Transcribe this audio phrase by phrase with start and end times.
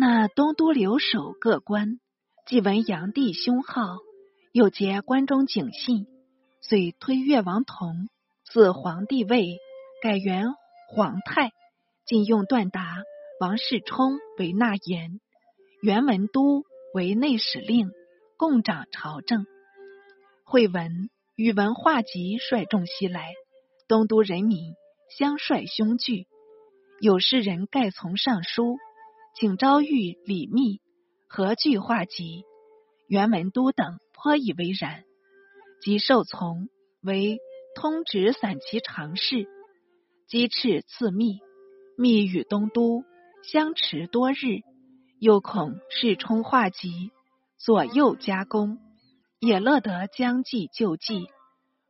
[0.00, 2.00] 那东都留守各官，
[2.46, 3.98] 既闻炀帝凶号，
[4.50, 6.06] 又结关中警信，
[6.62, 8.08] 遂推越王同
[8.50, 9.58] 自皇帝位，
[10.02, 10.46] 改元
[10.88, 11.52] 皇太，
[12.06, 12.96] 禁用段达、
[13.40, 15.20] 王世充为纳言，
[15.82, 17.90] 元文都为内史令，
[18.38, 19.44] 共掌朝政。
[20.46, 23.34] 惠文宇文化及率众西来，
[23.86, 24.72] 东都人民
[25.18, 26.26] 相率凶惧，
[27.02, 28.78] 有诗人盖从上书。
[29.34, 30.80] 请昭谕李密
[31.26, 32.44] 何惧化及
[33.06, 35.04] 元文都等颇以为然，
[35.80, 36.68] 即受从
[37.00, 37.38] 为
[37.74, 39.46] 通直散骑常侍，
[40.26, 41.38] 鸡翅赐密，
[41.96, 43.04] 密与东都
[43.42, 44.62] 相持多日，
[45.18, 47.10] 又恐世冲化及
[47.56, 48.78] 左右加工，
[49.38, 51.28] 也乐得将计就计，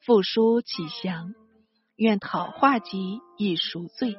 [0.00, 1.34] 复书启降，
[1.96, 4.16] 愿讨化及以赎罪。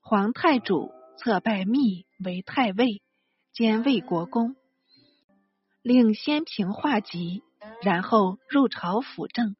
[0.00, 0.92] 皇太主。
[1.20, 3.00] 册拜密为太尉，
[3.52, 4.56] 兼魏国公，
[5.82, 7.42] 令先平化及，
[7.82, 9.54] 然后入朝辅政。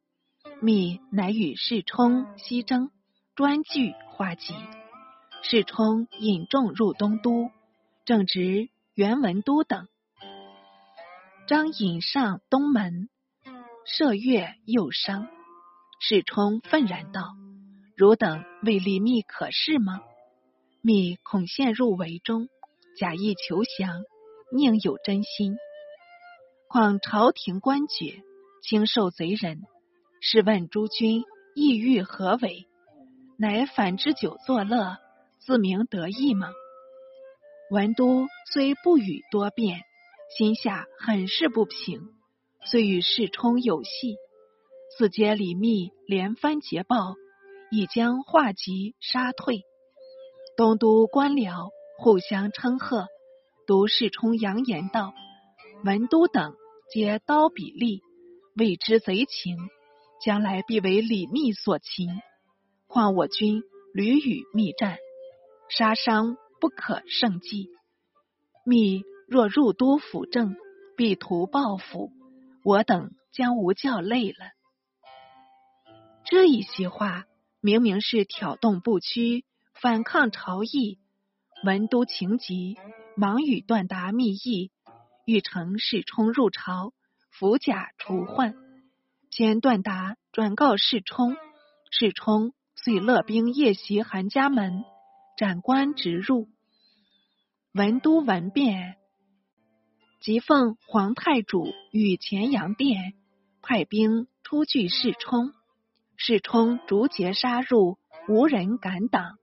[0.60, 2.90] 密乃与世充西征，
[3.36, 4.54] 专据化及。
[5.42, 7.50] 世充引众入东都，
[8.04, 9.86] 正值元文都等。
[11.46, 13.08] 张引上东门，
[13.86, 15.28] 射月又伤。
[16.00, 17.36] 世充愤然道
[17.94, 20.00] ：“汝等为李密可事吗？”
[20.80, 22.48] 密恐陷入围中，
[22.96, 24.04] 假意求降，
[24.52, 25.56] 宁有真心？
[26.68, 28.22] 况朝廷官爵
[28.62, 29.62] 轻受贼人，
[30.20, 32.66] 试问诸君意欲何为？
[33.38, 34.98] 乃反之酒作乐，
[35.38, 36.50] 自鸣得意吗？
[37.70, 39.80] 文都虽不语多辩，
[40.36, 42.08] 心下很是不平，
[42.64, 44.16] 遂与世充有隙，
[44.96, 47.14] 四接李密连番捷报，
[47.70, 49.64] 已将化及杀退。
[50.58, 51.70] 东都官僚
[52.00, 53.06] 互相称贺，
[53.64, 55.14] 独世充扬言道
[55.86, 56.56] ：“文都等
[56.92, 58.02] 皆刀笔利，
[58.56, 59.56] 未知贼情，
[60.20, 62.08] 将来必为李密所擒。
[62.88, 63.62] 况我军
[63.94, 64.98] 屡与密战，
[65.68, 67.68] 杀伤不可胜计。
[68.64, 70.56] 密若入都辅政，
[70.96, 72.10] 必图报复，
[72.64, 74.38] 我等将无教累了。”
[76.26, 77.26] 这一席话，
[77.60, 79.44] 明明是挑动不屈。
[79.80, 80.98] 反抗朝议，
[81.62, 82.76] 文都情急，
[83.16, 84.72] 忙与段达密议，
[85.24, 86.92] 欲乘世冲入朝，
[87.30, 88.56] 伏甲除患。
[89.30, 91.36] 兼段达转告世冲，
[91.92, 94.82] 世冲遂勒兵夜袭韩家门，
[95.36, 96.48] 斩官直入。
[97.72, 98.96] 文都闻变，
[100.20, 103.14] 即奉皇太主与乾阳殿，
[103.62, 105.52] 派兵出拒世冲。
[106.16, 107.96] 世冲逐节杀入，
[108.28, 109.38] 无人敢挡。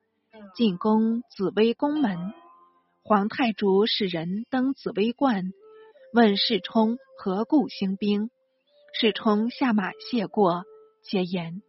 [0.56, 2.34] 进攻紫薇宫门，
[3.04, 5.52] 皇太主使人登紫薇观，
[6.14, 8.30] 问世充何故兴兵。
[8.94, 10.64] 世充下马谢过，
[11.04, 11.62] 且言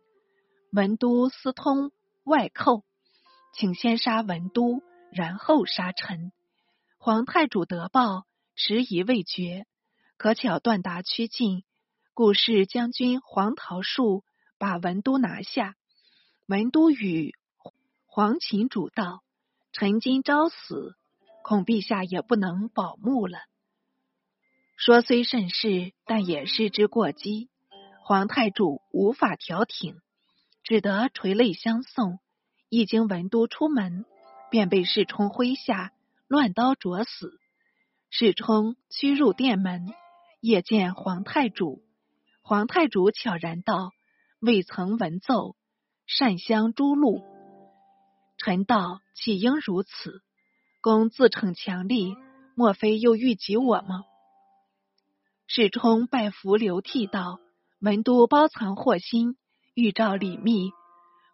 [0.70, 1.90] 文都私通
[2.22, 2.84] 外寇，
[3.52, 6.30] 请先杀文都，然后杀臣。
[6.96, 9.66] 皇太主得报，迟疑未决，
[10.16, 11.64] 可巧段达趋近，
[12.14, 14.22] 故是将军黄桃树
[14.58, 15.74] 把文都拿下。
[16.46, 17.34] 文都与。
[18.16, 19.22] 黄秦主道
[19.76, 20.94] ：“臣今朝死，
[21.44, 23.40] 恐陛下也不能保目了。”
[24.78, 27.50] 说虽甚是，但也失之过激。
[28.02, 29.96] 皇太主无法调停，
[30.62, 32.18] 只得垂泪相送。
[32.70, 34.06] 一经文都出门，
[34.50, 35.92] 便被世充麾下
[36.26, 37.38] 乱刀灼死。
[38.08, 39.92] 世充驱入殿门，
[40.40, 41.82] 夜见皇太主。
[42.40, 43.92] 皇太主悄然道
[44.40, 45.54] ：“未曾闻奏，
[46.06, 47.22] 善香诸路。”
[48.46, 50.22] 臣道岂应如此？
[50.80, 52.14] 公自逞强力，
[52.54, 54.04] 莫非又欲及我吗？
[55.48, 57.40] 世充拜伏流涕道
[57.82, 59.36] ：“文都包藏祸心，
[59.74, 60.70] 欲召李密，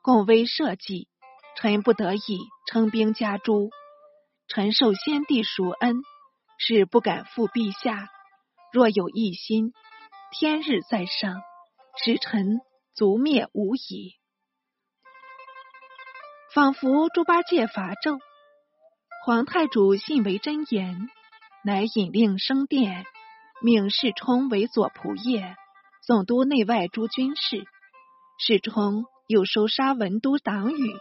[0.01, 1.07] 共威社稷，
[1.55, 3.69] 臣不得已称兵加诛。
[4.49, 6.01] 臣受先帝赎恩，
[6.57, 8.09] 是不敢负陛下。
[8.73, 9.75] 若有一心，
[10.31, 11.43] 天日在上，
[12.03, 12.63] 使臣
[12.95, 14.15] 族灭无疑。”
[16.55, 18.19] 仿佛猪八戒伐纣，
[19.25, 21.09] 皇太主信为真言，
[21.65, 23.07] 乃引令升殿，
[23.63, 25.57] 命世充为左仆射，
[26.07, 27.65] 总督内外诸军事。
[28.39, 30.95] 世充又收杀文都党羽，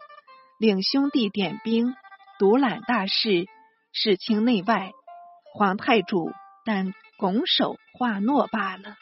[0.57, 1.95] 领兄弟点兵，
[2.39, 3.45] 独揽大事，
[3.91, 4.93] 事清内外。
[5.53, 6.31] 皇太主
[6.63, 8.95] 但拱手画诺罢了。